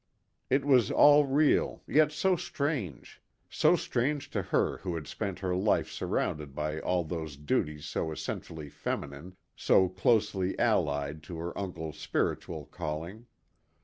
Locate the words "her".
4.41-4.77, 5.37-5.55, 11.37-11.55